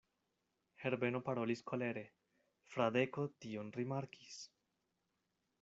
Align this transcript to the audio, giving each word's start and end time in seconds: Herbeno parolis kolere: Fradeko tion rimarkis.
Herbeno 0.85 1.21
parolis 1.27 1.61
kolere: 1.73 2.03
Fradeko 2.73 3.29
tion 3.45 3.73
rimarkis. 3.81 4.43